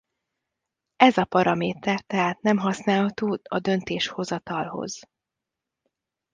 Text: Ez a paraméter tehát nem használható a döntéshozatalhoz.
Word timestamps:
Ez 0.95 1.17
a 1.17 1.25
paraméter 1.25 2.01
tehát 2.01 2.41
nem 2.41 2.57
használható 2.57 3.39
a 3.49 3.59
döntéshozatalhoz. 3.59 4.99